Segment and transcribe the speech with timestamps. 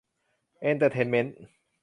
[0.61, 1.39] เอนเตอร์เทนเม้นท์